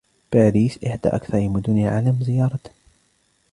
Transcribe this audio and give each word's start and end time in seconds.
باريس 0.33 0.83
إحدى 0.85 1.09
أكثر 1.09 1.49
مدن 1.49 1.77
العالم 1.83 2.23
زيارةً. 2.23 2.59